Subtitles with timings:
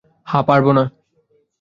[0.27, 0.83] হ্যাঁ, পারব না।